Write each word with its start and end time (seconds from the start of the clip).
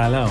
سلام. 0.00 0.30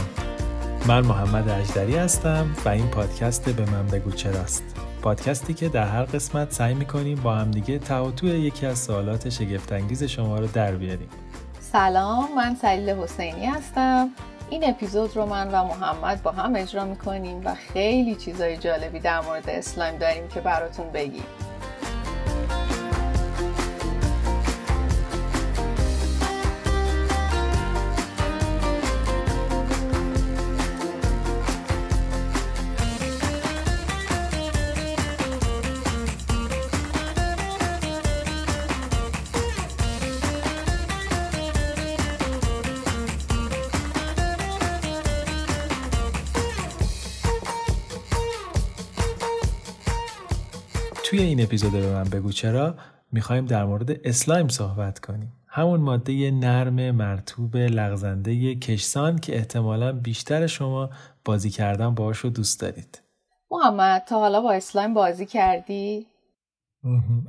من 0.87 1.05
محمد 1.05 1.49
اجدری 1.49 1.97
هستم 1.97 2.55
و 2.65 2.69
این 2.69 2.87
پادکست 2.87 3.49
به 3.49 3.71
من 3.71 3.87
بگو 3.87 4.11
چراست. 4.11 4.63
پادکستی 5.01 5.53
که 5.53 5.69
در 5.69 5.87
هر 5.87 6.03
قسمت 6.03 6.51
سعی 6.53 6.73
می‌کنیم 6.73 7.21
با 7.23 7.35
همدیگه 7.35 7.79
تهاتو 7.79 8.27
یکی 8.27 8.65
از 8.65 8.79
سوالات 8.79 9.29
شگفتانگیز 9.29 10.03
شما 10.03 10.39
رو 10.39 10.47
در 10.47 10.71
بیاریم. 10.71 11.09
سلام 11.59 12.35
من 12.35 12.55
سلیل 12.55 12.89
حسینی 12.89 13.45
هستم. 13.45 14.09
این 14.49 14.69
اپیزود 14.69 15.15
رو 15.15 15.25
من 15.25 15.47
و 15.47 15.63
محمد 15.63 16.23
با 16.23 16.31
هم 16.31 16.55
اجرا 16.55 16.85
می‌کنیم 16.85 17.41
و 17.45 17.55
خیلی 17.73 18.15
چیزای 18.15 18.57
جالبی 18.57 18.99
در 18.99 19.21
مورد 19.21 19.49
اسلایم 19.49 19.97
داریم 19.97 20.27
که 20.27 20.41
براتون 20.41 20.91
بگیم. 20.91 21.25
توی 51.09 51.19
این 51.19 51.43
اپیزود 51.43 51.71
به 51.71 51.93
من 51.93 52.03
بگو 52.03 52.31
چرا 52.31 52.75
می‌خوایم 53.11 53.45
در 53.45 53.65
مورد 53.65 54.07
اسلایم 54.07 54.47
صحبت 54.47 54.99
کنیم. 54.99 55.33
همون 55.47 55.79
ماده 55.79 56.31
نرم 56.31 56.91
مرطوب 56.91 57.57
لغزنده 57.57 58.55
کشسان 58.55 59.19
که 59.19 59.35
احتمالا 59.35 59.91
بیشتر 59.91 60.47
شما 60.47 60.89
بازی 61.25 61.49
کردن 61.49 61.95
باهاش 61.95 62.17
رو 62.17 62.29
دوست 62.29 62.61
دارید. 62.61 63.01
محمد 63.51 64.03
تا 64.07 64.19
حالا 64.19 64.41
با 64.41 64.53
اسلایم 64.53 64.93
بازی 64.93 65.25
کردی؟ 65.25 66.07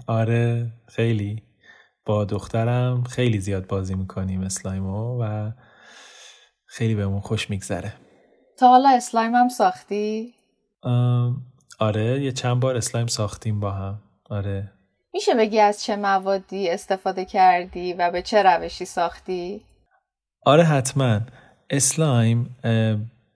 آره 0.07 0.73
خیلی. 0.89 1.43
با 2.07 2.25
دخترم 2.25 3.03
خیلی 3.03 3.41
زیاد 3.41 3.67
بازی 3.67 3.95
می‌کنیم 3.95 4.41
اسلایمو 4.41 5.23
و 5.23 5.53
خیلی 6.67 6.95
بهمون 6.95 7.21
خوش 7.21 7.51
میگذره. 7.51 7.93
تا 8.59 8.69
حالا 8.69 8.89
اسلایم 8.89 9.35
هم 9.35 9.49
ساختی؟ 9.49 10.35
آره 11.81 12.23
یه 12.23 12.33
چند 12.33 12.61
بار 12.61 12.77
اسلایم 12.77 13.07
ساختیم 13.07 13.61
با 13.61 13.71
هم. 13.71 14.01
آره. 14.31 14.73
میشه 15.15 15.35
بگی 15.35 15.61
از 15.61 15.85
چه 15.85 15.97
موادی 15.97 16.69
استفاده 16.69 17.25
کردی 17.25 17.93
و 17.93 18.11
به 18.11 18.23
چه 18.23 18.43
روشی 18.43 18.85
ساختی؟ 18.85 19.61
آره 20.45 20.65
حتما. 20.65 21.21
اسلایم 21.71 22.57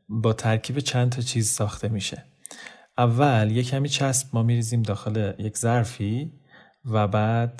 با 0.08 0.32
ترکیب 0.32 0.78
چند 0.78 1.12
تا 1.12 1.22
چیز 1.22 1.50
ساخته 1.50 1.88
میشه. 1.88 2.24
اول 2.98 3.50
یه 3.50 3.62
کمی 3.62 3.88
چسب 3.88 4.28
ما 4.32 4.42
میریزیم 4.42 4.82
داخل 4.82 5.32
یک 5.38 5.58
ظرفی 5.58 6.32
و 6.84 7.08
بعد 7.08 7.56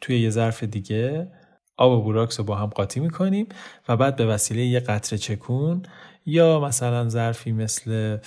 توی 0.00 0.20
یه 0.20 0.30
ظرف 0.30 0.62
دیگه 0.64 1.32
آب 1.76 1.92
و 1.92 2.02
بوراکس 2.02 2.38
رو 2.38 2.44
با 2.44 2.54
هم 2.56 2.66
قاطی 2.66 3.00
می‌کنیم 3.00 3.46
و 3.88 3.96
بعد 3.96 4.16
به 4.16 4.26
وسیله 4.26 4.64
یه 4.64 4.80
قطره 4.80 5.18
چکون 5.18 5.82
یا 6.28 6.60
مثلا 6.60 7.08
ظرفی 7.08 7.52
مثل 7.52 8.18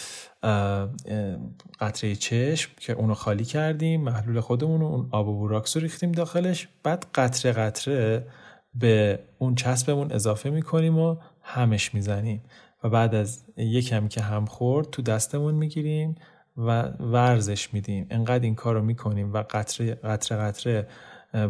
قطره 1.80 2.16
چشم 2.16 2.72
که 2.80 2.94
اونو 2.94 3.14
خالی 3.14 3.46
کردیم 3.46 4.02
محلول 4.02 4.40
خودمون 4.40 4.82
اون 4.82 5.08
آب 5.12 5.28
و 5.28 5.38
بوراکس 5.38 5.78
رو 5.78 5.84
ریختیم 5.84 6.12
داخلش. 6.12 6.68
بعد 6.84 7.06
قطره 7.16 7.52
قطره 7.52 8.28
به 8.76 9.20
اون 9.38 9.56
چسبمون 9.56 10.12
اضافه 10.12 10.50
می‌کنیم 10.50 11.00
و 11.00 11.16
همش 11.42 11.94
می‌زنیم. 11.94 12.44
و 12.84 12.90
بعد 12.90 13.16
از 13.16 13.44
یک 13.58 13.88
کمی 13.88 14.10
که 14.10 14.22
هم 14.22 14.46
خورد 14.46 14.90
تو 14.90 15.02
دستمون 15.02 15.56
می‌گیریم 15.56 16.16
و 16.58 16.82
ورزش 17.00 17.74
میدیم. 17.74 18.08
انقدر 18.10 18.44
این 18.44 18.56
کار 18.56 18.76
رو 18.76 18.82
می‌کنیم 18.82 19.34
و 19.34 19.44
قطره 19.50 19.96
قطره 19.96 20.38
قطره 20.38 20.88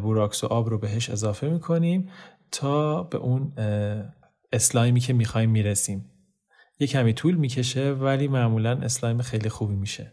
بوراکس 0.02 0.44
و 0.44 0.48
آب 0.48 0.70
رو 0.70 0.78
بهش 0.78 1.10
اضافه 1.10 1.50
می‌کنیم 1.50 2.10
تا 2.52 3.04
به 3.04 3.18
اون 3.18 3.52
اسلایمی 4.54 5.00
که 5.00 5.14
می‌خوایم 5.14 5.50
می‌رسیم. 5.50 6.06
یه 6.82 6.88
کمی 6.88 7.14
طول 7.14 7.36
می‌کشه 7.36 7.92
ولی 7.92 8.28
معمولا 8.28 8.72
اسلایم 8.72 9.22
خیلی 9.22 9.50
خوبی 9.50 9.76
میشه. 9.76 10.12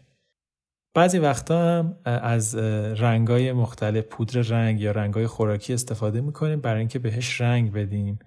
بعضی 0.95 1.19
وقتا 1.19 1.59
هم 1.59 1.99
از 2.05 2.55
رنگای 2.55 3.51
مختلف 3.51 4.05
پودر 4.05 4.41
رنگ 4.41 4.81
یا 4.81 4.91
رنگای 4.91 5.27
خوراکی 5.27 5.73
استفاده 5.73 6.21
می‌کنیم 6.21 6.61
برای 6.61 6.79
اینکه 6.79 6.99
بهش 6.99 7.41
رنگ 7.41 7.71
بدیم. 7.71 8.19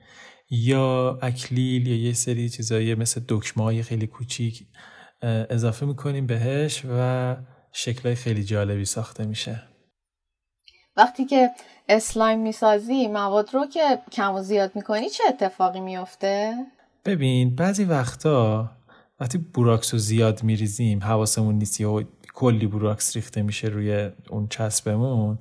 یا 0.51 1.19
اکلیل 1.23 1.87
یا 1.87 1.97
یه 1.97 2.13
سری 2.13 2.49
چیزایی 2.49 2.95
مثل 2.95 3.21
دکمه 3.29 3.83
خیلی 3.83 4.07
کوچیک 4.07 4.67
اضافه 5.23 5.87
می‌کنیم 5.87 6.27
بهش 6.27 6.83
و 6.91 7.37
شکلهای 7.73 8.15
خیلی 8.15 8.45
جالبی 8.45 8.85
ساخته 8.85 9.27
میشه. 9.27 9.63
وقتی 10.97 11.25
که 11.25 11.51
اسلایم 11.89 12.39
می‌سازی 12.39 13.09
مواد 13.09 13.55
رو 13.55 13.67
که 13.67 13.99
کم 14.13 14.35
و 14.35 14.43
زیاد 14.43 14.73
می‌کنی 14.75 15.11
چه 15.11 15.25
اتفاقی 15.29 15.81
میفته؟ 15.81 16.55
ببین 17.05 17.55
بعضی 17.55 17.85
وقتا 17.85 18.71
وقتی 19.21 19.39
بوراکس 19.39 19.95
رو 19.95 19.99
زیاد 19.99 20.43
میریزیم 20.43 21.03
حواسمون 21.03 21.55
نیست 21.55 21.81
یا 21.81 22.05
کلی 22.35 22.67
بوراکس 22.67 23.17
ریخته 23.17 23.43
میشه 23.43 23.69
روی 23.69 24.11
اون 24.31 24.49
چسبمون 24.49 25.39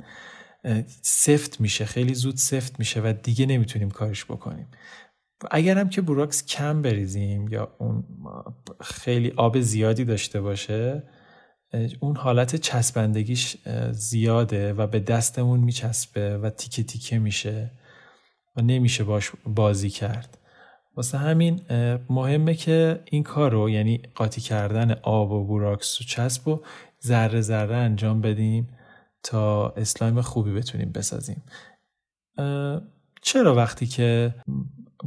سفت 1.01 1.61
میشه 1.61 1.85
خیلی 1.85 2.13
زود 2.13 2.37
سفت 2.37 2.79
میشه 2.79 3.01
و 3.01 3.13
دیگه 3.23 3.45
نمی‌تونیم 3.45 3.91
کارش 3.91 4.25
بکنیم. 4.25 4.67
اگر 5.51 5.77
هم 5.77 5.89
که 5.89 6.01
بوراکس 6.01 6.45
کم 6.45 6.81
بریزیم 6.81 7.47
یا 7.47 7.75
اون 7.77 8.03
خیلی 8.81 9.33
آب 9.37 9.59
زیادی 9.59 10.05
داشته 10.05 10.41
باشه 10.41 11.03
اون 11.99 12.15
حالت 12.15 12.55
چسبندگیش 12.55 13.57
زیاده 13.91 14.73
و 14.73 14.87
به 14.87 14.99
دستمون 14.99 15.59
میچسبه 15.59 16.37
و 16.37 16.49
تیکه 16.49 16.83
تیکه 16.83 17.19
میشه 17.19 17.71
و 18.55 18.61
نمیشه 18.61 19.03
باش 19.03 19.31
بازی 19.45 19.89
کرد. 19.89 20.37
واسه 20.95 21.17
همین 21.17 21.61
مهمه 22.09 22.53
که 22.53 23.03
این 23.05 23.23
کار 23.23 23.51
رو 23.51 23.69
یعنی 23.69 24.01
قاطی 24.15 24.41
کردن 24.41 24.91
آب 25.01 25.31
و 25.31 25.43
بوراکس 25.43 26.01
و 26.01 26.03
چسب 26.03 26.47
و 26.47 26.61
ذره 27.03 27.41
ذره 27.41 27.75
انجام 27.75 28.21
بدیم 28.21 28.67
تا 29.23 29.69
اسلایم 29.69 30.21
خوبی 30.21 30.53
بتونیم 30.53 30.91
بسازیم 30.91 31.43
چرا 33.21 33.55
وقتی 33.55 33.85
که 33.85 34.35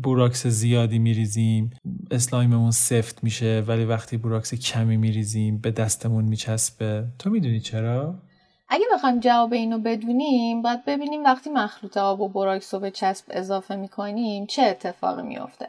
بوراکس 0.03 0.47
زیادی 0.47 0.99
میریزیم 0.99 1.71
اسلایممون 2.11 2.71
سفت 2.71 3.25
میشه 3.25 3.65
ولی 3.67 3.85
وقتی 3.85 4.17
بوراکس 4.17 4.55
کمی 4.55 4.97
میریزیم 4.97 5.59
به 5.59 5.71
دستمون 5.71 6.25
میچسبه 6.25 7.09
تو 7.19 7.31
می‌دونی 7.31 7.61
چرا؟ 7.61 8.23
اگه 8.75 8.87
بخوایم 8.95 9.21
جواب 9.21 9.53
اینو 9.53 9.79
بدونیم 9.79 10.63
باید 10.63 10.85
ببینیم 10.85 11.25
وقتی 11.25 11.51
مخلوط 11.51 11.97
آب 11.97 12.21
و 12.21 12.29
بوراکس 12.29 12.75
رو 12.75 12.81
به 12.81 12.91
چسب 12.91 13.25
اضافه 13.31 13.77
می‌کنیم 13.77 14.47
چه 14.47 14.63
اتفاقی 14.63 15.23
میافته. 15.23 15.69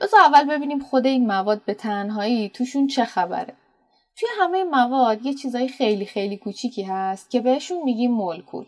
بذار 0.00 0.20
اول 0.20 0.44
ببینیم 0.44 0.78
خود 0.78 1.06
این 1.06 1.26
مواد 1.26 1.64
به 1.64 1.74
تنهایی 1.74 2.48
توشون 2.48 2.86
چه 2.86 3.04
خبره. 3.04 3.54
توی 4.18 4.28
همه 4.40 4.64
مواد 4.64 5.26
یه 5.26 5.34
چیزای 5.34 5.68
خیلی 5.68 6.06
خیلی 6.06 6.36
کوچیکی 6.36 6.82
هست 6.82 7.30
که 7.30 7.40
بهشون 7.40 7.82
میگیم 7.82 8.10
مولکول. 8.10 8.66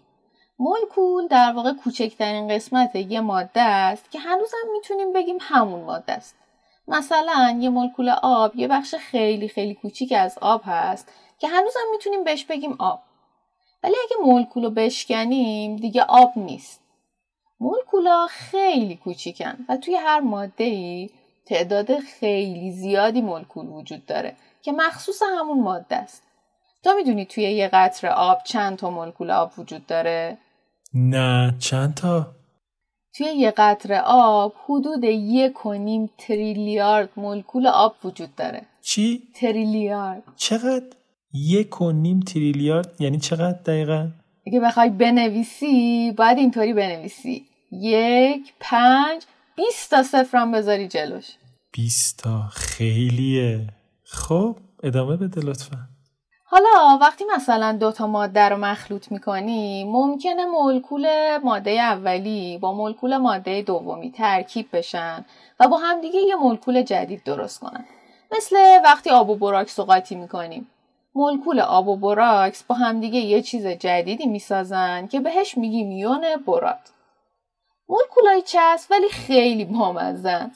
مولکول 0.58 1.26
در 1.26 1.52
واقع 1.52 1.72
کوچکترین 1.72 2.48
قسمت 2.48 2.96
یه 2.96 3.20
ماده 3.20 3.62
است 3.62 4.10
که 4.10 4.18
هنوزم 4.18 4.72
می‌تونیم 4.72 5.12
بگیم 5.12 5.38
همون 5.40 5.80
ماده 5.80 6.12
است. 6.12 6.36
مثلا 6.88 7.58
یه 7.60 7.68
مولکول 7.68 8.08
آب 8.22 8.56
یه 8.56 8.68
بخش 8.68 8.94
خیلی 8.94 9.48
خیلی 9.48 9.74
کوچیک 9.74 10.12
از 10.12 10.38
آب 10.40 10.62
هست 10.64 11.12
که 11.38 11.48
هنوزم 11.48 11.80
می‌تونیم 11.92 12.24
بهش 12.24 12.44
بگیم 12.44 12.76
آب. 12.78 13.00
ولی 13.82 13.94
اگه 14.04 14.16
مولکول 14.26 14.64
رو 14.64 14.70
بشکنیم 14.70 15.76
دیگه 15.76 16.02
آب 16.02 16.32
نیست 16.36 16.80
مولکولا 17.60 18.26
خیلی 18.30 18.96
کوچیکن 18.96 19.54
و 19.68 19.76
توی 19.76 19.94
هر 19.94 20.20
ماده 20.20 20.64
ای 20.64 21.10
تعداد 21.46 21.98
خیلی 21.98 22.72
زیادی 22.72 23.20
مولکول 23.20 23.66
وجود 23.66 24.06
داره 24.06 24.36
که 24.62 24.72
مخصوص 24.72 25.22
همون 25.38 25.60
ماده 25.60 25.96
است 25.96 26.22
تو 26.84 26.94
می‌دونی 26.96 27.26
توی 27.26 27.44
یه 27.44 27.68
قطر 27.72 28.06
آب 28.06 28.42
چند 28.44 28.78
تا 28.78 28.90
مولکول 28.90 29.30
آب 29.30 29.52
وجود 29.58 29.86
داره؟ 29.86 30.38
نه 30.94 31.54
چند 31.58 31.94
تا؟ 31.94 32.26
توی 33.14 33.26
یه 33.26 33.50
قطر 33.50 34.02
آب 34.06 34.54
حدود 34.64 35.04
یک 35.04 35.66
و 35.66 35.72
نیم 35.72 36.10
تریلیارد 36.18 37.08
مولکول 37.16 37.66
آب 37.66 37.94
وجود 38.04 38.34
داره 38.36 38.62
چی؟ 38.82 39.22
تریلیارد 39.34 40.22
چقدر؟ 40.36 40.99
یک 41.34 41.80
و 41.80 41.92
نیم 41.92 42.20
تریلیارد 42.20 43.00
یعنی 43.00 43.18
چقدر 43.18 43.58
دقیقا؟ 43.66 44.08
اگه 44.46 44.60
بخوای 44.60 44.90
بنویسی 44.90 46.12
باید 46.16 46.38
اینطوری 46.38 46.74
بنویسی. 46.74 47.46
یک 47.72 48.52
پنج 48.60 49.22
بیست 49.56 49.90
تا 49.90 50.02
صفرم 50.02 50.52
بذاری 50.52 50.88
جلوش. 50.88 51.26
بیست 51.72 52.18
تا 52.18 52.42
خیلیه. 52.52 53.66
خب 54.04 54.56
ادامه 54.82 55.16
بده 55.16 55.40
لطفا. 55.40 55.78
حالا 56.44 56.98
وقتی 57.00 57.24
مثلا 57.36 57.72
دوتا 57.72 58.06
ماده 58.06 58.48
رو 58.48 58.56
مخلوط 58.56 59.12
می‌کنی 59.12 59.84
ممکنه 59.84 60.44
مولکول 60.44 61.36
ماده 61.44 61.70
اولی 61.70 62.58
با 62.58 62.72
مولکول 62.72 63.16
ماده 63.16 63.62
دومی 63.62 64.10
ترکیب 64.10 64.68
بشن 64.72 65.24
و 65.60 65.68
با 65.68 65.78
همدیگه 65.78 66.20
یه 66.20 66.34
مولکول 66.34 66.82
جدید 66.82 67.22
درست 67.24 67.60
کنن. 67.60 67.84
مثل 68.36 68.56
وقتی 68.84 69.10
آب 69.10 69.30
و 69.30 69.34
براکس 69.34 69.78
رو 69.78 69.84
قاطی 69.84 70.14
می‌کنیم. 70.14 70.66
مولکول 71.14 71.60
آب 71.60 71.88
و 71.88 71.96
براکس 71.96 72.62
با 72.62 72.74
همدیگه 72.74 73.18
یه 73.18 73.42
چیز 73.42 73.66
جدیدی 73.66 74.26
می‌سازن 74.26 75.06
که 75.06 75.20
بهش 75.20 75.58
میگیم 75.58 75.92
یون 75.92 76.24
برات. 76.46 76.92
مولکولای 77.88 78.42
چسب 78.42 78.90
ولی 78.90 79.08
خیلی 79.08 79.64
بامزن 79.64 80.50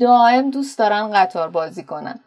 دائم 0.00 0.50
دوست 0.50 0.78
دارن 0.78 1.10
قطار 1.12 1.50
بازی 1.50 1.84
کنن. 1.84 2.20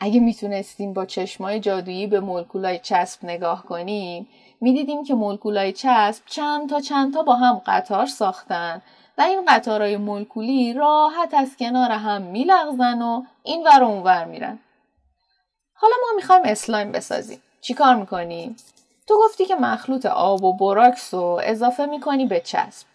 اگه 0.00 0.20
می‌تونستیم 0.20 0.92
با 0.92 1.06
چشمای 1.06 1.60
جادویی 1.60 2.06
به 2.06 2.20
مولکولای 2.20 2.78
چسب 2.78 3.24
نگاه 3.24 3.62
کنیم 3.62 4.28
می‌دیدیم 4.60 5.04
که 5.04 5.14
مولکولای 5.14 5.72
چسب 5.72 6.22
چند 6.26 6.70
تا 6.70 6.80
چند 6.80 7.14
تا 7.14 7.22
با 7.22 7.34
هم 7.34 7.62
قطار 7.66 8.06
ساختن 8.06 8.82
و 9.18 9.22
این 9.22 9.44
قطارهای 9.48 9.96
مولکولی 9.96 10.72
راحت 10.72 11.34
از 11.34 11.56
کنار 11.56 11.90
هم 11.90 12.22
میلغزن 12.22 13.02
و 13.02 13.22
این 13.42 13.66
ور 13.66 13.84
اون 13.84 14.02
ور 14.02 14.24
میرن. 14.24 14.58
حالا 15.80 15.94
ما 16.02 16.16
می‌خوایم 16.16 16.42
اسلایم 16.44 16.92
بسازیم. 16.92 17.42
چیکار 17.60 17.94
می‌کنیم 17.94 18.56
تو 19.06 19.18
گفتی 19.24 19.44
که 19.44 19.54
مخلوط 19.54 20.06
آب 20.06 20.44
و 20.44 20.56
براکس 20.56 21.14
رو 21.14 21.40
اضافه 21.44 21.86
می‌کنی 21.86 22.26
به 22.26 22.40
چسب. 22.40 22.86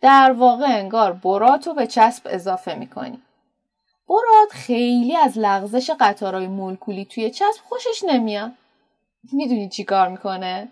در 0.00 0.32
واقع 0.32 0.66
انگار 0.68 1.12
برات 1.12 1.66
رو 1.66 1.74
به 1.74 1.86
چسب 1.86 2.22
اضافه 2.30 2.74
می‌کنی. 2.74 3.22
برات 4.08 4.52
خیلی 4.52 5.16
از 5.16 5.38
لغزش 5.38 5.90
قطارهای 6.00 6.46
مولکولی 6.46 7.04
توی 7.04 7.30
چسب 7.30 7.60
خوشش 7.68 8.04
نمیاد. 8.04 8.52
می‌دونی 9.32 9.68
چی 9.68 9.84
کار 9.84 10.08
می‌کنه؟ 10.08 10.68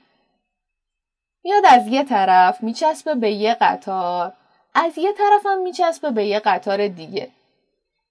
میاد 1.45 1.65
از 1.67 1.87
یه 1.87 2.05
طرف 2.05 2.63
میچسبه 2.63 3.15
به 3.15 3.31
یه 3.31 3.55
قطار 3.61 4.33
از 4.75 4.99
یه 4.99 5.13
طرف 5.13 5.47
هم 5.47 5.63
میچسبه 5.63 6.11
به 6.11 6.27
یه 6.27 6.39
قطار 6.39 6.89
دیگه. 6.89 7.31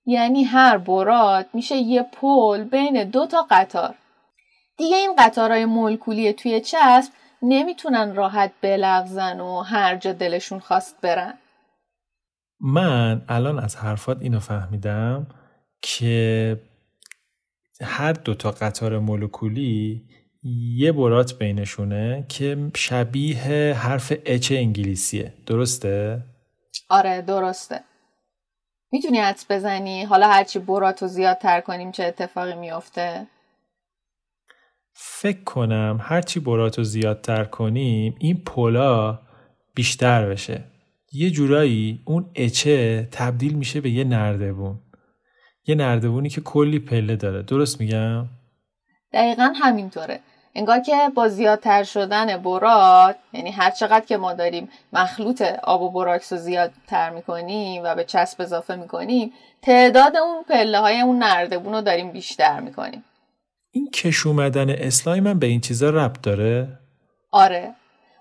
یعنی 0.07 0.43
هر 0.43 0.77
برات 0.77 1.47
میشه 1.53 1.75
یه 1.75 2.03
پل 2.03 2.63
بین 2.63 3.03
دو 3.03 3.25
تا 3.25 3.47
قطار. 3.51 3.95
دیگه 4.77 4.95
این 4.95 5.15
قطارهای 5.19 5.65
مولکولی 5.65 6.33
توی 6.33 6.61
چسب 6.61 7.11
نمی‌تونن 7.41 8.15
راحت 8.15 8.51
بلغزن 8.61 9.39
و 9.39 9.61
هر 9.61 9.95
جا 9.95 10.13
دلشون 10.13 10.59
خواست 10.59 11.01
برن. 11.01 11.33
من 12.59 13.21
الان 13.29 13.59
از 13.59 13.75
حرفات 13.75 14.17
اینو 14.21 14.39
فهمیدم 14.39 15.27
که 15.81 16.59
هر 17.81 18.13
دو 18.13 18.33
تا 18.33 18.51
قطار 18.51 18.99
مولکولی 18.99 20.01
یه 20.77 20.91
برات 20.91 21.33
بینشونه 21.33 22.25
که 22.29 22.71
شبیه 22.75 23.73
حرف 23.73 24.13
اچ 24.25 24.51
انگلیسیه. 24.51 25.33
درسته؟ 25.45 26.23
آره 26.89 27.21
درسته. 27.21 27.79
می‌تونی 28.91 29.17
حدس 29.17 29.45
بزنی؟ 29.49 30.03
حالا 30.03 30.27
هرچی 30.27 30.59
براتو 30.59 31.07
زیادتر 31.07 31.61
کنیم 31.61 31.91
چه 31.91 32.03
اتفاقی 32.03 32.55
میافته؟ 32.55 33.27
فکر 34.93 35.43
کنم 35.43 35.99
هرچی 36.01 36.39
براتو 36.39 36.83
زیادتر 36.83 37.43
کنیم 37.43 38.15
این 38.19 38.43
پولا 38.43 39.19
بیشتر 39.75 40.29
بشه. 40.29 40.63
یه 41.11 41.29
جورایی 41.29 42.01
اون 42.05 42.31
اچه 42.35 43.07
تبدیل 43.11 43.53
میشه 43.53 43.81
به 43.81 43.89
یه 43.89 44.03
نردبون. 44.03 44.79
یه 45.65 45.75
نردبونی 45.75 46.29
که 46.29 46.41
کلی 46.41 46.79
پله 46.79 47.15
داره. 47.15 47.43
درست 47.43 47.81
میگم؟ 47.81 48.27
دقیقا 49.13 49.53
همینطوره. 49.55 50.19
انگار 50.57 50.79
که 50.79 50.95
با 51.15 51.27
زیادتر 51.27 51.83
شدن 51.83 52.37
برات 52.37 53.15
یعنی 53.33 53.51
هر 53.51 53.71
چقدر 53.71 54.05
که 54.05 54.17
ما 54.17 54.33
داریم 54.33 54.69
مخلوط 54.93 55.41
آب 55.41 55.81
و 55.81 55.89
براکس 55.91 56.33
رو 56.33 56.39
زیادتر 56.39 57.09
می‌کنیم 57.09 57.83
و 57.83 57.95
به 57.95 58.03
چسب 58.03 58.41
اضافه 58.41 58.75
می‌کنیم 58.75 59.33
تعداد 59.61 60.17
اون 60.17 60.43
پله 60.43 60.79
های 60.79 61.01
اون 61.01 61.17
نردبون 61.17 61.73
رو 61.73 61.81
داریم 61.81 62.11
بیشتر 62.11 62.59
می‌کنیم. 62.59 63.03
این 63.71 63.89
کش 63.89 64.25
اومدن 64.25 64.69
اسلایم 64.69 65.27
هم 65.27 65.39
به 65.39 65.47
این 65.47 65.61
چیزا 65.61 65.89
ربط 65.89 66.21
داره؟ 66.21 66.67
آره. 67.31 67.73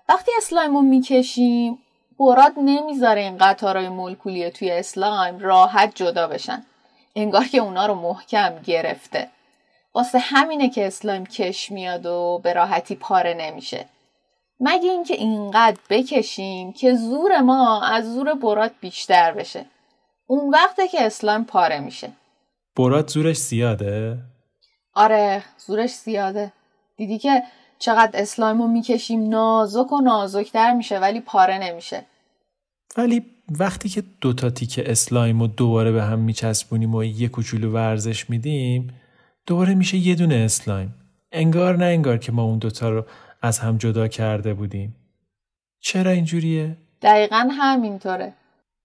وقتی 0.09 0.31
اسلایم 0.37 0.75
رو 0.75 0.81
می‌کشیم 0.81 1.77
براد 2.19 2.53
نمی‌ذاره 2.57 3.21
این 3.21 3.37
قطارهای 3.37 3.89
مولکولی 3.89 4.49
توی 4.49 4.71
اسلایم 4.71 5.39
راحت 5.39 5.91
جدا 5.95 6.27
بشن. 6.27 6.63
انگار 7.15 7.43
که 7.43 7.57
اونا 7.57 7.85
رو 7.85 7.95
محکم 7.95 8.53
گرفته. 8.65 9.27
واسه 9.93 10.19
همینه 10.19 10.69
که 10.69 10.87
اسلایم 10.87 11.25
کش 11.25 11.71
میاد 11.71 12.05
و 12.05 12.41
به 12.43 12.53
راحتی 12.53 12.95
پاره 12.95 13.33
نمیشه. 13.33 13.85
مگه 14.59 14.89
اینکه 14.89 15.13
اینقدر 15.13 15.77
بکشیم 15.89 16.73
که 16.73 16.95
زور 16.95 17.41
ما 17.41 17.81
از 17.83 18.13
زور 18.13 18.33
براد 18.33 18.71
بیشتر 18.81 19.31
بشه. 19.31 19.65
اون 20.27 20.49
وقته 20.53 20.87
که 20.87 21.05
اسلایم 21.05 21.43
پاره 21.43 21.79
میشه. 21.79 22.09
براد 22.77 23.09
زورش 23.09 23.37
زیاده؟ 23.37 24.17
آره 24.93 25.43
زورش 25.67 25.93
زیاده. 25.93 26.51
دیدی 26.97 27.17
که 27.17 27.43
چقدر 27.79 28.21
اسلایم 28.21 28.61
رو 28.61 28.67
می‌کشیم؟ 28.67 29.29
نازک 29.29 29.91
و 29.91 30.01
نازکتر 30.01 30.73
میشه 30.73 30.99
ولی 30.99 31.19
پاره 31.19 31.57
نمیشه. 31.57 32.05
ولی 32.97 33.25
وقتی 33.49 33.89
که 33.89 34.03
دوتا 34.21 34.49
تیک 34.49 34.81
اسلایم 34.85 35.39
رو 35.39 35.47
دوباره 35.47 35.91
به 35.91 36.03
هم 36.03 36.19
میچسبونیم 36.19 36.95
و 36.95 37.03
یه 37.03 37.27
کوچولو 37.27 37.71
ورزش 37.71 38.29
میدیم 38.29 38.93
دوباره 39.47 39.73
میشه 39.75 39.97
یه 39.97 40.15
دونه 40.15 40.35
اسلایم. 40.35 40.95
انگار 41.31 41.77
نه 41.77 41.85
انگار 41.85 42.17
که 42.17 42.31
ما 42.31 42.43
اون 42.43 42.57
دوتا 42.57 42.89
رو 42.89 43.05
از 43.41 43.59
هم 43.59 43.77
جدا 43.77 44.07
کرده 44.07 44.53
بودیم. 44.53 44.95
چرا 45.79 46.11
اینجوریه؟ 46.11 46.77
دقیقا 47.01 47.49
همینطوره. 47.51 48.33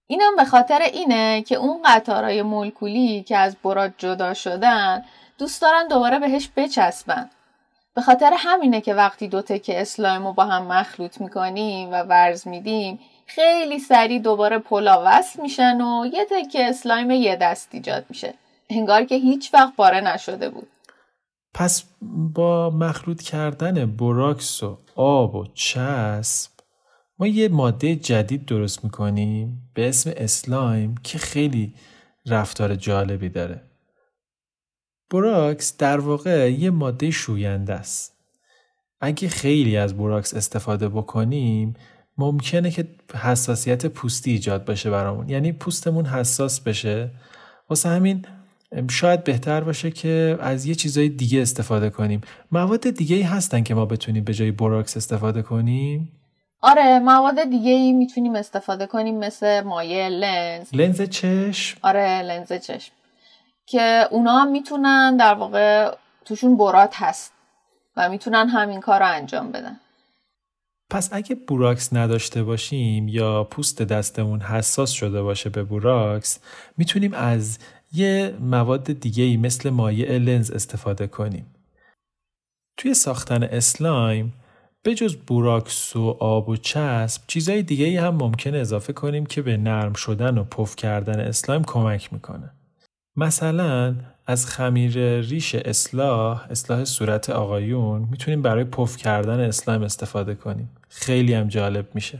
اینم 0.06 0.36
به 0.36 0.44
خاطر 0.44 0.82
اینه 0.82 1.42
که 1.42 1.54
اون 1.54 1.82
قطارهای 1.84 2.42
مولکولی 2.42 3.22
که 3.22 3.36
از 3.36 3.56
براد 3.64 3.94
جدا 3.98 4.34
شدن 4.34 5.04
دوست 5.38 5.62
دارن 5.62 5.88
دوباره 5.88 6.18
بهش 6.18 6.48
بچسبن. 6.56 7.30
به 7.94 8.02
خاطر 8.02 8.32
همینه 8.36 8.80
که 8.80 8.94
وقتی 8.94 9.28
دو 9.28 9.42
تکه 9.42 9.80
اسلایم 9.80 10.26
رو 10.26 10.32
با 10.32 10.44
هم 10.44 10.66
مخلوط 10.66 11.20
می‌کنیم 11.20 11.92
و 11.92 12.02
ورز 12.02 12.48
میدیم 12.48 12.98
خیلی 13.26 13.78
سریع 13.78 14.18
دوباره 14.18 14.58
پلا 14.58 15.02
وصل 15.06 15.42
میشن 15.42 15.80
و 15.80 16.06
یه 16.06 16.26
تکه 16.30 16.68
اسلایم 16.68 17.10
یه 17.10 17.36
دست 17.36 17.68
ایجاد 17.72 18.04
میشه. 18.08 18.34
انگار 18.72 19.04
که 19.04 19.14
هیچ 19.14 19.54
وقت 19.54 19.76
پاره 19.76 20.00
نشده 20.00 20.50
بود. 20.50 20.66
پس 21.54 21.84
با 22.34 22.70
مخلوط 22.70 23.22
کردن 23.22 23.96
براکس 23.96 24.62
و 24.62 24.78
آب 24.94 25.34
و 25.34 25.46
چسب 25.54 26.50
ما 27.18 27.26
یه 27.26 27.48
ماده 27.48 27.96
جدید 27.96 28.46
درست 28.46 28.84
می‌کنیم 28.84 29.70
به 29.74 29.88
اسم 29.88 30.12
اسلایم 30.16 30.94
که 31.02 31.18
خیلی 31.18 31.74
رفتار 32.26 32.74
جالبی 32.74 33.28
داره. 33.28 33.62
براکس 35.10 35.76
در 35.76 36.00
واقع 36.00 36.52
یه 36.52 36.70
ماده 36.70 37.10
شوینده 37.10 37.72
است. 37.74 38.12
اگه 39.00 39.28
خیلی 39.28 39.76
از 39.76 39.96
براکس 39.96 40.34
استفاده 40.34 40.88
بکنیم 40.88 41.74
ممکنه 42.18 42.70
که 42.70 42.88
حساسیت 43.14 43.86
پوستی 43.86 44.30
ایجاد 44.30 44.64
بشه 44.64 44.90
برامون. 44.90 45.28
یعنی 45.28 45.52
پوستمون 45.52 46.06
حساس 46.06 46.60
بشه. 46.60 47.10
واسه 47.70 47.88
همین 47.88 48.26
شاید 48.90 49.24
بهتر 49.24 49.60
باشه 49.60 49.90
که 49.90 50.38
از 50.40 50.66
یه 50.66 50.74
چیزای 50.74 51.08
دیگه 51.08 51.42
استفاده 51.42 51.90
کنیم. 51.90 52.20
مواد 52.52 52.90
دیگه 52.90 53.16
ای 53.16 53.22
هستن 53.22 53.62
که 53.62 53.74
ما 53.74 53.86
بتونیم 53.86 54.24
به 54.24 54.34
جای 54.34 54.50
بوراکس 54.50 54.96
استفاده 54.96 55.42
کنیم؟ 55.42 56.12
آره 56.60 56.98
مواد 56.98 57.50
دیگه 57.50 57.70
ای 57.70 57.92
می‌تونیم 57.92 58.34
استفاده 58.34 58.86
کنیم 58.86 59.18
مثل 59.18 59.60
مایع 59.60 60.08
لنز. 60.08 60.74
لنز 60.74 61.02
چشم؟ 61.02 61.78
آره 61.82 62.22
لنز 62.22 62.52
چشم. 62.52 62.92
که 63.66 64.08
اونا 64.10 64.38
هم 64.38 64.52
می‌تونن 64.52 65.16
در 65.16 65.34
واقع 65.34 65.94
توشون 66.24 66.56
برات 66.56 66.94
هست 66.94 67.32
و 67.96 68.08
می‌تونن 68.08 68.48
همین 68.48 68.80
کار 68.80 69.00
رو 69.00 69.06
انجام 69.06 69.52
بدن. 69.52 69.76
پس 70.90 71.08
اگه 71.12 71.34
بوراکس 71.34 71.92
نداشته 71.92 72.42
باشیم 72.42 73.08
یا 73.08 73.44
پوست 73.44 73.82
دستمون 73.82 74.40
حساس 74.40 74.90
شده 74.90 75.22
باشه 75.22 75.50
به 75.50 75.62
بوراکس 75.62 76.38
می‌تونیم 76.76 77.14
از 77.14 77.58
یه 77.92 78.34
مواد 78.40 78.92
دیگه 78.92 79.24
ای 79.24 79.36
مثل 79.36 79.70
مایع 79.70 80.18
لنز 80.18 80.50
استفاده 80.50 81.06
کنیم. 81.06 81.46
توی 82.76 82.94
ساختن 82.94 83.42
اسلایم 83.42 84.32
به 84.82 84.94
جز 84.94 85.16
بوراکس 85.16 85.96
و 85.96 86.16
آب 86.20 86.48
و 86.48 86.56
چسب 86.56 87.22
چیزای 87.26 87.62
دیگه 87.62 87.84
ای 87.84 87.96
هم 87.96 88.14
ممکنه 88.14 88.54
اضافه 88.54 88.92
کنیم 88.92 89.26
که 89.26 89.42
به 89.42 89.56
نرم 89.56 89.92
شدن 89.92 90.38
و 90.38 90.44
پف 90.44 90.76
کردن 90.76 91.20
اسلایم 91.20 91.64
کمک 91.64 92.12
می‌کنه. 92.12 92.50
مثلا 93.16 93.96
از 94.26 94.46
خمیر 94.46 95.20
ریش 95.20 95.54
اصلاح 95.54 96.46
اصلاح 96.50 96.84
صورت 96.84 97.30
آقایون 97.30 98.08
می‌تونیم 98.10 98.42
برای 98.42 98.64
پف 98.64 98.96
کردن 98.96 99.40
اسلایم 99.40 99.82
استفاده 99.82 100.34
کنیم. 100.34 100.70
خیلی 100.88 101.34
هم 101.34 101.48
جالب 101.48 101.88
میشه. 101.94 102.18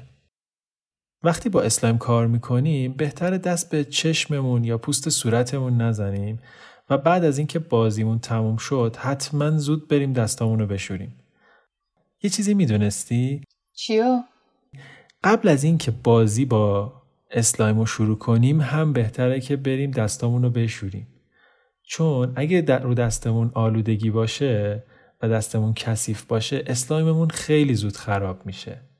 وقتی 1.25 1.49
با 1.49 1.62
اسلایم 1.62 1.99
کار 1.99 2.26
می‌کنیم 2.26 2.93
بهتر 2.93 3.37
دست 3.37 3.71
به 3.71 3.85
چشممون 3.85 4.64
یا 4.64 4.79
پوست 4.79 5.09
صورتمون 5.09 5.81
نزنیم 5.81 6.41
و 6.91 6.99
بعد 6.99 7.25
از 7.25 7.38
اینکه 7.38 7.59
بازیمون 7.59 8.19
تموم 8.19 8.57
شد 8.57 8.97
حتما 8.99 9.59
زود 9.59 9.88
بریم 9.88 10.12
دستامون 10.12 10.59
رو 10.59 10.67
بشوریم 10.67 11.14
یه 12.23 12.31
چیزی 12.31 12.55
می‌دونستی؟ 12.55 13.41
چیو؟ 13.75 14.23
قبل 15.25 15.49
از 15.49 15.64
اینکه 15.64 15.91
بازی 15.91 16.45
با 16.45 16.93
اسلایم 17.31 17.79
رو 17.79 17.87
شروع 17.87 18.19
کنیم 18.19 18.61
هم 18.61 18.93
بهتره 18.93 19.41
که 19.41 19.57
بریم 19.57 19.91
دستامون 19.91 20.43
رو 20.43 20.50
بشوریم 20.50 21.07
چون 21.83 22.33
اگه 22.37 22.61
در 22.61 22.83
رو 22.83 22.95
دستمون 22.95 23.50
آلودگی 23.55 24.11
باشه 24.11 24.85
و 25.23 25.29
دستمون 25.29 25.75
کثیف 25.75 26.25
باشه 26.25 26.64
اسلایممون 26.67 27.29
خیلی 27.29 27.75
زود 27.75 27.97
خراب 27.97 28.47
میشه 28.47 28.91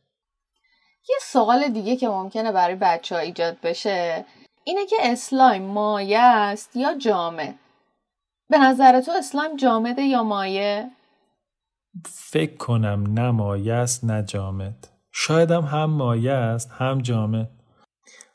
یه 1.09 1.17
سوال 1.23 1.69
دیگه 1.69 1.97
که 1.97 2.09
ممکنه 2.09 2.53
برای 2.53 2.75
بچه 2.75 3.15
ها 3.15 3.21
ایجاد 3.21 3.57
بشه. 3.63 4.25
اینه 4.65 4.87
که 4.87 4.97
اسلایم 5.01 5.63
مایع 5.63 6.21
است 6.21 6.77
یا 6.77 6.99
جامد 6.99 7.55
به 8.51 8.59
نظر 8.59 9.01
تو 9.01 9.13
اسلایم 9.19 9.57
جامده 9.57 10.03
یا 10.03 10.23
مایع؟ 10.23 10.91
فکر 12.07 12.57
کنم 12.57 13.13
نه 13.13 13.31
مایع 13.31 13.75
است 13.75 14.05
نه 14.05 14.23
جامد. 14.23 14.89
شایدم 15.13 15.63
هم 15.63 15.91
مایع 15.91 16.33
است 16.33 16.71
هم 16.71 17.01
جامد 17.01 17.51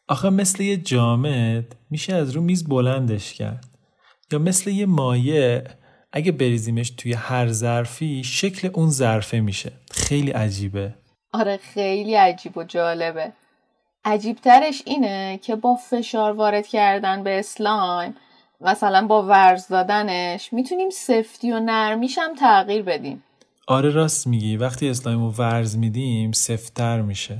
آخه 0.07 0.29
مثل 0.29 0.63
یه 0.63 0.77
جامد 0.77 1.75
میشه 1.89 2.13
از 2.13 2.31
رو 2.31 2.41
میز 2.41 2.69
بلندش 2.69 3.33
کرد. 3.33 3.65
یا 4.31 4.39
مثل 4.39 4.69
یه 4.69 4.86
مایه 4.86 5.63
اگه 6.12 6.31
بریزیمش 6.31 6.89
توی 6.89 7.13
هر 7.13 7.51
ظرفی 7.51 8.24
شکل 8.24 8.69
اون 8.74 8.89
ظرفه 8.89 9.39
میشه. 9.39 9.71
خیلی 9.91 10.31
عجیبه. 10.31 10.95
آره 11.38 11.58
خیلی 11.58 12.15
عجیب 12.15 12.58
و 12.58 12.63
جالبه. 12.63 13.32
عجیبترش 14.06 14.82
اینه 14.86 15.39
که 15.44 15.56
با 15.56 15.75
فشار 15.75 16.32
وارد 16.32 16.67
کردن 16.67 17.24
به 17.24 17.39
اسلایم 17.39 18.15
مثلا 18.62 19.08
با 19.08 19.24
ورز 19.24 19.67
دادنش 19.67 20.53
می‌تونیم 20.53 20.89
سفتی 20.89 21.51
و 21.51 21.60
نرمیش 21.60 22.17
هم 22.17 22.36
تغییر 22.36 22.82
بدیم. 22.82 23.24
آره 23.67 23.89
راست 23.89 24.27
میگی. 24.27 24.58
وقتی 24.58 24.89
اسلایم 24.89 25.25
رو 25.25 25.32
ورز 25.32 25.77
میدیم 25.77 26.32
سفتر 26.32 27.01
میشه. 27.01 27.38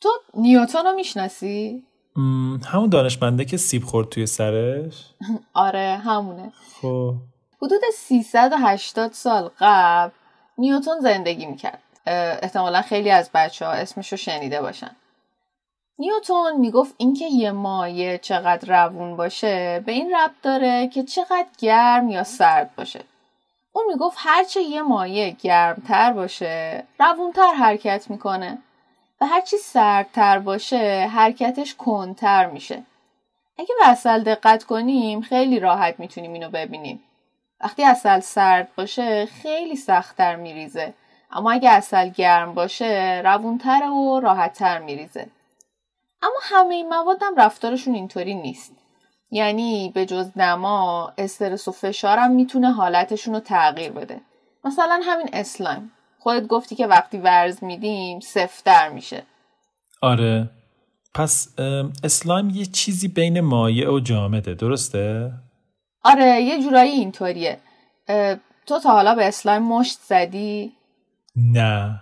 تو 0.00 0.08
نیوتون 0.34 0.84
رو 0.84 0.92
می‌شناسی؟ 0.92 1.82
همون 2.66 2.88
دانشمنده 2.88 3.44
که 3.44 3.56
سیب 3.56 3.84
خورد 3.84 4.08
توی 4.08 4.26
سرش؟ 4.26 5.04
آره 5.54 6.00
همونه. 6.04 6.52
خب. 6.82 7.14
حدود 7.62 7.80
380 7.94 9.12
سال 9.12 9.50
قبل 9.60 10.12
نیوتون 10.58 11.00
زندگی 11.00 11.46
می‌کرد. 11.46 11.82
احتمالا 12.06 12.82
خیلی 12.82 13.10
از 13.10 13.30
بچه 13.34 13.66
ها 13.66 13.72
اسمش 13.72 14.12
رو 14.12 14.16
شنیده 14.16 14.62
باشن. 14.62 14.96
نیوتون 15.98 16.56
می‌گفت 16.56 16.94
اینکه 16.98 17.24
یه 17.24 17.50
مایه 17.50 18.18
چقدر 18.18 18.86
روون 18.86 19.16
باشه 19.16 19.82
به 19.86 19.92
این 19.92 20.14
ربط 20.16 20.34
داره 20.42 20.88
که 20.88 21.02
چقدر 21.02 21.46
گرم 21.58 22.08
یا 22.08 22.24
سرد 22.24 22.74
باشه. 22.76 23.04
اون 23.72 23.86
می‌گفت 23.86 24.16
هرچه 24.20 24.60
یه 24.60 24.82
مایه 24.82 25.30
گرمتر 25.30 26.12
باشه 26.12 26.84
روونتر 26.98 27.52
حرکت 27.54 28.10
می‌کنه 28.10 28.58
و 29.20 29.26
هرچی 29.26 29.56
سردتر 29.56 30.38
باشه 30.38 31.10
حرکتش 31.14 31.74
کنتر 31.74 32.46
میشه. 32.46 32.82
اگه 33.58 33.74
به 33.80 33.88
اصل 33.88 34.22
دقت 34.22 34.64
کنیم 34.64 35.20
خیلی 35.20 35.60
راحت 35.60 36.00
می‌تونیم 36.00 36.32
اینو 36.32 36.50
ببینیم. 36.50 37.02
وقتی 37.60 37.84
اصل 37.84 38.20
سرد 38.20 38.68
باشه 38.76 39.26
خیلی 39.26 39.76
سختتر 39.76 40.36
میریزه. 40.36 40.94
اما 41.34 41.52
اگه 41.52 41.70
اصل 41.70 42.08
گرم 42.08 42.54
باشه 42.54 43.22
روونتر 43.24 43.82
و 43.82 44.20
راحتتر 44.20 44.78
میریزه. 44.78 45.26
اما 46.22 46.34
همه 46.42 46.74
این 46.74 46.88
مواد 46.88 47.22
هم 47.22 47.36
رفتارشون 47.36 47.94
اینطوری 47.94 48.34
نیست. 48.34 48.72
یعنی 49.30 49.92
به 49.94 50.06
جز 50.06 50.30
نما 50.36 51.12
استرس 51.18 51.68
و 51.68 51.72
فشارم 51.72 52.30
می‌تونه 52.30 52.72
حالتشون 52.72 53.34
رو 53.34 53.40
تغییر 53.40 53.92
بده. 53.92 54.20
مثلا 54.64 55.00
همین 55.04 55.28
اسلایم. 55.32 55.92
خودت 56.18 56.46
گفتی 56.46 56.74
که 56.74 56.86
وقتی 56.86 57.18
ورز 57.18 57.64
میدیم 57.64 58.20
سفتر 58.20 58.88
میشه. 58.88 59.22
آره. 60.02 60.50
پس 61.14 61.48
اسلایم 62.04 62.50
یه 62.50 62.66
چیزی 62.66 63.08
بین 63.08 63.40
مایع 63.40 63.90
و 63.90 64.00
جامده 64.00 64.54
درسته؟ 64.54 65.32
آره 66.04 66.42
یه 66.42 66.62
جورایی 66.62 66.90
اینطوریه. 66.90 67.58
تو 68.66 68.78
تا 68.78 68.90
حالا 68.90 69.14
به 69.14 69.28
اسلایم 69.28 69.62
مشت 69.62 69.98
زدی؟ 69.98 70.72
نه. 71.36 72.00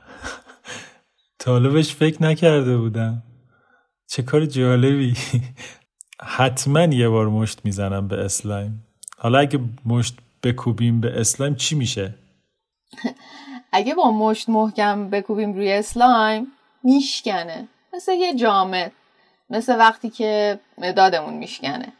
بهش 1.46 1.94
فکر 1.94 2.22
نکرده 2.22 2.76
بودم. 2.76 3.22
چه 4.06 4.22
کار 4.22 4.46
جالبی. 4.46 5.14
حتما 6.22 6.82
یه 6.82 7.08
بار 7.08 7.28
مشت 7.28 7.60
می‌زنم 7.64 8.08
به 8.08 8.24
اسلایم. 8.24 8.86
حالا 9.18 9.38
اگه 9.38 9.60
مشت 9.86 10.18
بکوبیم 10.42 11.00
به 11.00 11.20
اسلایم 11.20 11.54
چی 11.54 11.74
میشه؟ 11.74 12.14
اگه 13.72 13.94
با 13.94 14.10
مشت 14.10 14.48
محکم 14.48 15.10
بکوبیم 15.10 15.52
روی 15.52 15.72
اسلایم 15.72 16.46
میشکنه. 16.84 17.68
مثل 17.94 18.12
یه 18.12 18.34
جامد 18.34 18.92
مثل 19.50 19.78
وقتی 19.78 20.10
که 20.10 20.60
مدادمون 20.78 21.34
میشکنه. 21.34 21.92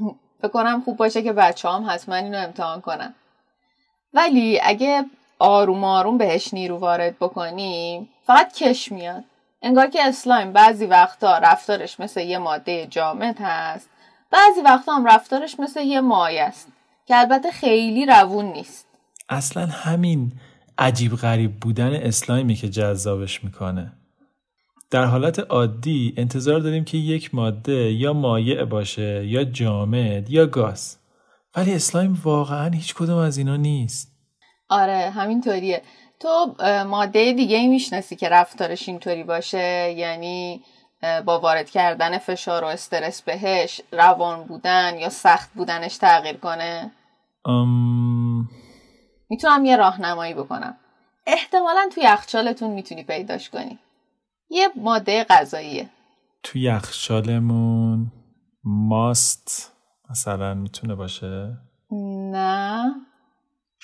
بکنم 0.42 0.82
خوب 0.84 0.96
باشه 0.96 1.22
که 1.22 1.32
بچه 1.32 1.68
هم 1.68 1.86
حتما 1.88 2.14
اینو 2.14 2.38
امتحان 2.38 2.80
کنن. 2.80 3.14
ولی 4.14 4.60
اگه 4.62 5.04
آروم 5.42 5.84
آروم 5.84 6.18
بهش 6.18 6.54
نیرو 6.54 6.78
وارد 6.78 7.18
بکنیم 7.18 8.08
فقط 8.26 8.52
کش 8.52 8.92
میاد. 8.92 9.24
انگار 9.62 9.86
که 9.86 10.04
اسلایم 10.04 10.52
بعضی 10.52 10.86
وقتا 10.86 11.38
رفتارش 11.38 12.00
مثل 12.00 12.20
یه 12.20 12.38
ماده 12.38 12.86
جامد 12.86 13.36
هست. 13.40 13.88
بعضی 14.30 14.60
وقتا 14.64 14.92
هم 14.92 15.06
رفتارش 15.06 15.60
مثل 15.60 15.80
یه 15.80 16.00
مایه 16.00 16.42
است 16.42 16.68
که 17.06 17.16
البته 17.16 17.50
خیلی 17.50 18.06
روون 18.06 18.44
نیست. 18.44 18.86
اصلا 19.28 19.66
همین 19.66 20.32
عجیب 20.78 21.14
غریب 21.14 21.60
بودن 21.60 21.94
اسلایمی 21.94 22.54
که 22.54 22.68
جذابش 22.68 23.44
می‌کنه. 23.44 23.92
در 24.90 25.04
حالت 25.04 25.38
عادی 25.38 26.14
انتظار 26.16 26.60
داریم 26.60 26.84
که 26.84 26.98
یک 26.98 27.34
ماده 27.34 27.92
یا 27.92 28.12
مایع 28.12 28.64
باشه 28.64 29.26
یا 29.26 29.44
جامد 29.44 30.30
یا 30.30 30.46
گاز. 30.46 30.96
ولی 31.56 31.74
اسلایم 31.74 32.20
واقعا 32.24 32.70
هیچ 32.70 32.94
کدوم 32.94 33.18
از 33.18 33.38
اینا 33.38 33.56
نیست. 33.56 34.11
آره 34.72 35.10
همینطوریه. 35.10 35.82
تو 36.20 36.54
ماده 36.86 37.32
دیگه 37.32 37.56
ای 37.56 37.68
می‌شناسی 37.68 38.16
که 38.16 38.28
رفتارش 38.28 38.88
اینطوری 38.88 39.24
باشه؟ 39.24 39.92
یعنی 39.96 40.62
با 41.24 41.40
وارد 41.40 41.70
کردن 41.70 42.18
فشار 42.18 42.64
و 42.64 42.66
استرس 42.66 43.22
بهش 43.22 43.80
روان 43.92 44.44
بودن 44.44 44.98
یا 44.98 45.08
سخت 45.08 45.50
بودنش 45.54 45.96
تغییر 45.96 46.36
کنه؟ 46.36 46.92
ام... 47.46 48.48
می‌تونم 49.30 49.64
یه 49.64 49.76
راهنمایی 49.76 50.34
بکنم. 50.34 50.76
احتمالا 51.26 51.88
توی 51.94 52.02
یخچالتون 52.02 52.70
می‌تونی 52.70 53.02
پیداش 53.02 53.50
کنی. 53.50 53.78
یه 54.50 54.68
ماده 54.76 55.24
غذاییه. 55.24 55.90
تو 56.42 56.58
یخچالمون 56.58 58.12
ماست 58.64 59.72
مثلا 60.10 60.54
می‌تونه 60.54 60.94
باشه؟ 60.94 61.56
نه. 62.32 62.94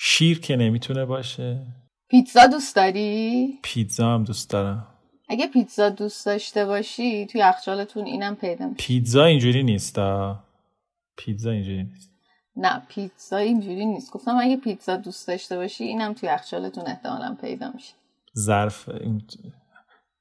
شیر 0.01 0.39
که 0.39 0.55
نمی‌تونه 0.55 1.05
باشه. 1.05 1.65
پیتزا 2.09 2.47
دوست 2.47 2.75
داری؟ 2.75 3.59
پیتزا 3.63 4.13
هم 4.13 4.23
دوست 4.23 4.49
دارم. 4.49 4.87
اگه 5.29 5.47
پیتزا 5.47 5.89
دوست 5.89 6.25
داشته 6.25 6.65
باشی 6.65 7.25
تو 7.25 7.37
یخچالتون 7.37 8.05
اینم 8.05 8.35
پیدا 8.35 8.67
میشه. 8.67 8.87
پیتزا 8.87 9.25
اینجوری 9.25 9.63
نیست 9.63 9.99
پیتزا 11.17 11.51
اینجوری 11.51 11.83
نیست. 11.83 12.11
نه 12.55 12.81
پیتزا 12.89 13.37
اینجوری 13.37 13.85
نیست. 13.85 14.11
گفتم 14.11 14.37
اگه 14.41 14.57
پیتزا 14.57 14.95
دوست 14.95 15.27
داشته 15.27 15.55
باشی 15.55 15.83
اینم 15.83 16.13
تو 16.13 16.25
یخچالتون 16.25 16.87
احتمالا 16.87 17.37
پیدا 17.41 17.71
میشه. 17.71 17.93
ظرف 18.37 18.89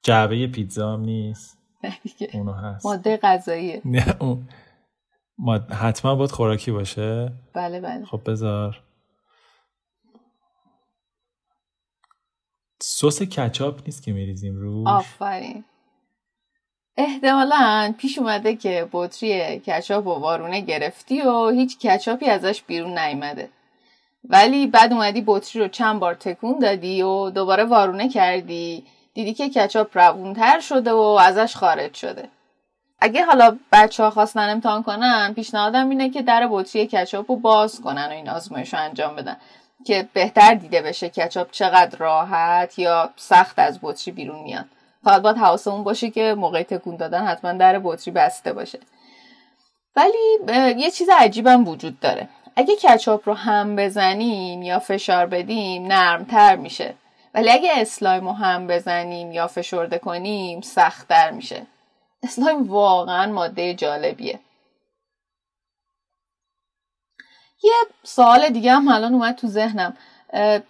جعبه 0.03 0.47
پیتزا 0.47 0.93
هم 0.93 1.01
نیست. 1.01 1.59
دیگه. 2.03 2.31
اونو 2.35 2.53
هست. 2.53 2.87
ماده 2.87 3.17
غذاییه. 3.17 3.83
نه 3.85 4.17
اون 4.21 4.49
حتما 5.71 6.15
باید 6.15 6.31
خوراکی 6.31 6.71
باشه. 6.71 7.33
بله 7.55 7.81
بله. 7.81 8.05
خب 8.05 8.21
بذار. 8.27 8.88
سس 12.83 13.23
کچاپ 13.23 13.81
نیست 13.87 14.03
که 14.03 14.13
میریزیم 14.13 14.57
روش؟ 14.57 14.89
آفرین. 14.89 15.65
احتمالا 16.97 17.95
پیش 17.99 18.19
اومده 18.19 18.57
که 18.57 18.89
بطری 18.93 19.59
کچاپ 19.59 20.07
و 20.07 20.11
وارونه 20.11 20.61
گرفتی 20.61 21.23
و 21.23 21.49
هیچ 21.49 21.79
کچاپی 21.79 22.27
ازش 22.27 22.63
بیرون 22.63 22.99
نیامده 22.99 23.51
ولی 24.25 24.67
بعد 24.67 24.93
اومدی 24.93 25.25
بطری 25.27 25.63
رو 25.63 25.69
چند 25.69 26.01
بار 26.01 26.15
تکون 26.15 26.59
دادی 26.59 27.03
و 27.03 27.31
دوباره 27.31 27.65
وارونه 27.65 28.09
کردی. 28.09 28.87
دیدی 29.15 29.35
که 29.35 29.49
کچاپ 29.49 29.99
روونتر 29.99 30.61
شده 30.61 30.93
و 30.93 31.19
ازش 31.21 31.57
خارج 31.57 31.95
شده. 31.95 32.29
اگه 33.01 33.25
حالا 33.25 33.59
بچه 33.73 34.03
ها 34.03 34.11
خواستن 34.11 34.51
امتحان 34.51 34.83
کنن 34.83 35.33
پیشنهادم 35.35 35.89
اینه 35.89 36.11
که 36.11 36.23
در 36.23 36.49
بطری 36.51 36.87
کچاپ 36.87 37.31
رو 37.31 37.37
باز 37.37 37.81
کنن 37.81 38.07
و 38.07 38.11
این 38.11 38.29
آزمایش 38.29 38.75
رو 38.75 38.81
انجام 38.81 39.17
بدن. 39.17 39.37
که 39.87 40.09
بهتر 40.13 40.55
دیده 40.55 40.83
بشه 40.83 41.09
کچاپ 41.09 41.51
چقدر 41.51 41.99
راحت 41.99 42.79
یا 42.79 43.11
سخت 43.17 43.59
از 43.59 43.79
بطری 43.83 44.13
بیرون 44.13 44.43
میاد. 44.43 44.65
فقط 45.05 45.23
باید 45.23 45.37
حواسمون 45.37 45.85
باشه 45.85 46.11
که 46.11 46.35
موقع 46.35 46.63
تکون 46.63 46.97
دادن 46.97 47.27
حتما 47.27 47.53
در 47.53 47.79
بطری 47.79 48.11
بسته 48.11 48.53
باشه. 48.53 48.81
ولی 49.97 50.39
یه 50.77 50.91
چیز 50.91 51.09
عجیبم 51.19 51.69
وجود 51.69 52.01
داره. 52.01 52.29
اگه 52.57 52.77
کچاپ 52.77 53.29
رو 53.29 53.35
هم 53.35 53.77
بزنیم 53.77 54.63
یا 54.63 54.79
فشار 54.79 55.27
بدیم 55.27 55.87
نرمتر 55.87 56.57
میشه. 56.57 56.95
ولی 57.35 57.51
اگه 57.51 57.71
اسلایم 57.77 58.29
رو 58.29 58.33
هم 58.33 58.67
بزنیم 58.67 59.33
یا 59.33 59.47
فشرده 59.47 59.99
کنیم 59.99 60.61
سختتر 60.61 61.31
میشه. 61.31 61.67
اسلایم 62.23 62.71
واقعا 62.71 63.33
ماده 63.33 63.75
جالبیه. 63.75 64.41
یه 67.65 67.73
سوال 68.03 68.49
دیگه 68.49 68.73
هم 68.73 68.89
الان 68.89 69.15
اومد 69.15 69.35
تو 69.35 69.47
ذهنم. 69.47 69.95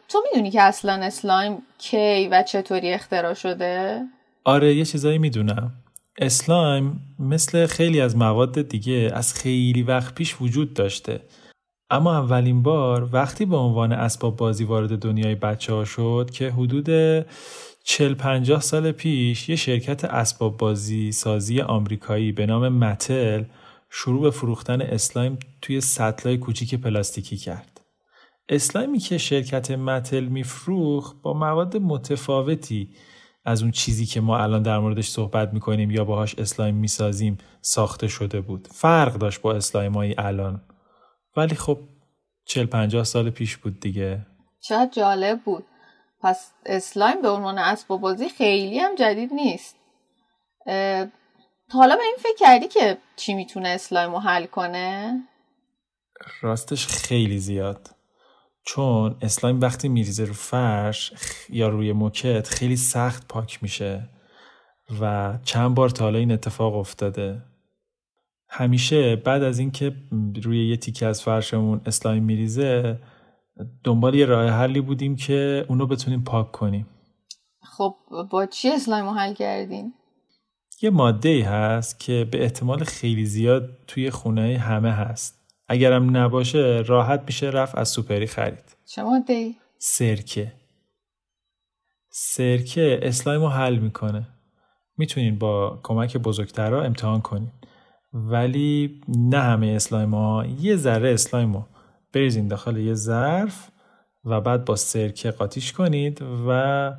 تو 0.09 0.23
می‌دونی 0.25 0.51
که 0.51 0.63
اصلا 0.63 0.93
اسلایم 0.93 1.63
کی 1.79 2.29
و 2.29 2.43
چطوری 2.43 2.93
اختراع 2.93 3.35
شده؟ 3.35 4.01
آره 4.45 4.75
یه 4.75 4.85
چیزایی 4.85 5.19
می‌دونم. 5.19 5.73
اسلایم 6.19 7.01
مثل 7.19 7.67
خیلی 7.67 8.01
از 8.01 8.17
مواد 8.17 8.69
دیگه 8.69 9.11
از 9.15 9.35
خیلی 9.35 9.83
وقت 9.83 10.15
پیش 10.15 10.37
وجود 10.41 10.75
داشته. 10.75 11.21
اما 11.91 12.19
اولین 12.19 12.63
بار 12.63 13.09
وقتی 13.13 13.45
به 13.45 13.57
عنوان 13.57 13.93
اسباب 13.93 14.37
بازی 14.37 14.65
وارد 14.65 14.99
دنیای 14.99 15.35
بچه 15.35 15.73
ها 15.73 15.85
شد 15.85 16.31
که 16.33 16.51
حدود 16.51 16.89
40 17.85 18.15
50 18.15 18.61
سال 18.61 18.93
پیش 18.93 19.49
یه 19.49 19.57
شرکت 19.57 20.05
اسباب 20.05 20.57
بازی 20.57 21.13
سازی 21.13 21.61
آمریکایی 21.61 22.33
به 22.33 22.47
نام 22.47 22.69
متل 22.69 23.45
شروع 23.91 24.23
به 24.23 24.31
فروختن 24.31 24.81
اسلایم 24.81 25.39
توی 25.63 25.81
سطلای 25.81 26.39
کوچیک 26.39 26.75
پلاستیکی 26.75 27.37
کرد. 27.37 27.81
اسلایمی 28.49 28.99
که 28.99 29.19
شرکت 29.19 29.71
Mattel 29.71 30.25
میفروخت 30.25 31.17
با 31.23 31.33
مواد 31.33 31.77
متفاوتی 31.77 32.95
از 33.45 33.63
اون 33.63 33.71
چیزی 33.71 34.07
که 34.07 34.21
ما 34.21 34.39
الان 34.39 34.63
در 34.63 34.79
موردش 34.79 35.09
صحبت 35.09 35.53
می‌کنیم 35.53 35.91
یا 35.91 36.05
باهاش 36.05 36.35
اسلایم 36.35 36.75
می‌سازیم 36.75 37.39
ساخته 37.61 38.09
شده 38.09 38.41
بود. 38.41 38.69
فرق 38.71 39.15
داشت 39.15 39.41
با 39.41 39.53
اسلایم 39.53 39.97
الان. 40.19 40.63
ولی 41.37 41.55
خب 41.55 41.79
40 42.45 42.67
50 42.67 43.05
سال 43.05 43.31
پیش 43.31 43.57
بود 43.57 43.81
دیگه. 43.81 44.27
چقدر 44.61 44.91
جالب 44.91 45.41
بود. 45.45 45.65
پس 46.23 46.53
اسلایم 46.67 47.23
به 47.23 47.29
عنوان 47.29 47.59
اسباب 47.59 48.01
بازی 48.01 48.29
خیلی 48.29 48.79
هم 48.79 48.95
جدید 48.95 49.33
نیست. 49.33 49.77
حالا 51.71 51.97
به 51.97 52.03
این 52.03 52.17
فکر 52.19 52.37
کردی 52.39 52.69
که 52.69 52.99
چی 53.17 53.35
می‌تونه 53.35 53.69
اسلایم 53.69 54.13
رو 54.13 54.19
حل 54.19 54.47
کنه؟ 54.47 55.21
راستش 56.41 56.87
خیلی 56.87 57.39
زیاد 57.39 57.91
چون 58.67 59.17
اسلایم 59.23 59.61
وقتی 59.61 59.89
میریزه 59.89 60.25
رو 60.25 60.33
فرش 60.33 61.13
یا 61.49 61.69
روی 61.69 61.93
موکت 61.93 62.49
خیلی 62.49 62.77
سخت 62.77 63.29
پاک 63.29 63.63
میشه 63.63 64.09
و 65.01 65.35
چند 65.45 65.75
بار 65.75 65.89
تا 65.89 66.05
حالا 66.05 66.19
این 66.19 66.33
اتفاق 66.33 66.75
افتاده 66.75 67.43
همیشه 68.49 69.17
بعد 69.17 69.43
از 69.43 69.59
اینکه 69.59 69.97
روی 70.43 70.69
یه 70.69 70.77
تیکه 70.77 71.07
از 71.07 71.23
فرشمون 71.23 71.81
اسلایم 71.87 72.25
میریزه 72.25 73.01
دنبال 73.85 74.15
یه 74.15 74.27
راه 74.27 74.51
حلی 74.51 74.81
بودیم 74.81 75.17
که 75.17 75.67
اونو 75.69 75.87
بتونیم 75.87 76.25
پاک 76.25 76.53
کنیم 76.53 76.87
خب 77.63 77.95
با 78.31 78.47
چی 78.47 78.71
اسلایم 78.71 79.05
رو 79.05 79.13
حل 79.13 79.35
کردیم؟ 79.35 79.95
یه 80.83 80.91
ماده 80.91 81.29
ای 81.29 81.41
هست 81.41 82.01
که 82.01 82.29
به 82.31 82.43
احتمال 82.43 82.85
خیلی 82.85 83.27
زیاد 83.27 83.79
توی 83.87 84.11
خونه 84.11 84.59
همه 84.59 84.93
هست. 84.93 85.39
اگرم 85.69 86.17
نباشه 86.17 86.83
راحت 86.87 87.23
میشه 87.27 87.47
رفت 87.47 87.79
از 87.79 87.89
سوپری 87.89 88.27
خرید. 88.27 88.77
چه 88.87 89.03
ماده 89.03 89.33
ای؟ 89.33 89.55
سرکه. 89.79 90.53
سرکه 92.11 93.01
اسلایم 93.03 93.41
رو 93.41 93.49
حل 93.49 93.77
می‌کنه. 93.79 94.29
می‌تونین 94.97 95.39
با 95.39 95.81
کمک 95.83 96.17
بزرگترها 96.17 96.83
امتحان 96.83 97.21
کنین. 97.21 97.53
ولی 98.13 99.01
نه 99.09 99.41
همه 99.41 99.67
اسلایم 99.67 100.15
ها. 100.15 100.47
یه 100.61 100.77
ذره 100.77 101.13
اسلایم 101.13 101.55
رو 101.55 101.67
بریزین 102.13 102.49
داخل 102.49 102.77
یه 102.77 102.95
ظرف 102.95 103.71
و 104.25 104.41
بعد 104.41 104.65
با 104.65 104.77
سرکه 104.77 105.31
قاطیش 105.31 105.73
کنید 105.73 106.23
و 106.49 106.93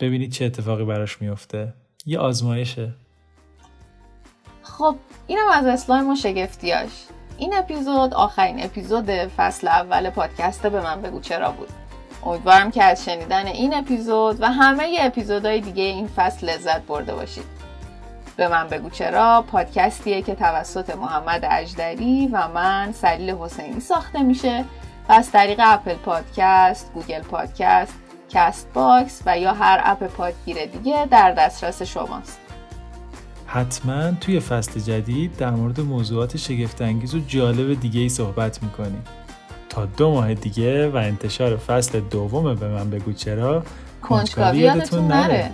ببینید 0.00 0.32
چه 0.32 0.44
اتفاقی 0.44 0.84
براش 0.84 1.22
میفته 1.22 1.74
یه 2.06 2.18
آزمایشه. 2.18 2.94
خب 4.66 4.96
اینم 5.26 5.48
از 5.52 5.66
اسلایم 5.66 6.10
و 6.10 6.16
شگفتیاش. 6.16 6.90
این 7.38 7.56
اپیزود 7.56 8.14
آخرین 8.14 8.64
اپیزود 8.64 9.10
فصل 9.10 9.68
اول 9.68 10.10
پادکست 10.10 10.66
به 10.66 10.80
من 10.80 11.02
بگو 11.02 11.20
چرا 11.20 11.50
بود. 11.50 11.68
امیدوارم 12.24 12.70
که 12.70 12.84
از 12.84 13.04
شنیدن 13.04 13.46
این 13.46 13.74
اپیزود 13.74 14.42
و 14.42 14.46
همه 14.46 14.96
اپیزودهای 15.00 15.60
دیگه 15.60 15.82
این 15.82 16.06
فصل 16.06 16.48
لذت 16.48 16.82
برده 16.82 17.14
باشید. 17.14 17.44
به 18.36 18.48
من 18.48 18.68
بگو 18.68 18.90
چرا 18.90 19.44
پادکستیه 19.52 20.22
که 20.22 20.34
توسط 20.34 20.96
محمد 20.96 21.46
اجدری 21.50 22.28
و 22.32 22.48
من 22.48 22.92
سلیل 22.92 23.30
حسینی 23.30 23.80
ساخته 23.80 24.22
میشه 24.22 24.64
و 25.08 25.12
از 25.12 25.30
طریق 25.30 25.60
Apple 25.64 25.94
Podcast، 25.94 26.92
Google 26.94 27.22
Podcast، 27.22 27.94
Castbox 28.30 29.22
و 29.26 29.38
یا 29.38 29.52
هر 29.52 29.80
اپ 29.84 30.02
پادگیر 30.02 30.66
دیگه 30.66 31.06
در 31.10 31.32
دسترس 31.32 31.82
شماست. 31.82 32.45
حتما 33.46 34.10
توی 34.12 34.40
فصل 34.40 34.80
جدید 34.80 35.36
در 35.36 35.50
مورد 35.50 35.80
موضوعات 35.80 36.36
شگفتانگیز 36.36 37.14
و 37.14 37.18
جالب 37.28 37.80
دیگه 37.80 38.00
ای 38.00 38.08
صحبت 38.08 38.62
می‌کنیم. 38.62 39.02
تا 39.68 39.86
دو 39.86 40.10
ماه 40.10 40.34
دیگه 40.34 40.88
و 40.88 40.96
انتشار 40.96 41.56
فصل 41.56 42.00
دوم 42.00 42.54
به 42.54 42.68
من 42.68 42.90
بگو 42.90 43.12
چرا. 43.12 43.62
کنجکاوی 44.02 44.58
یادتون 44.58 45.06
نره. 45.06 45.50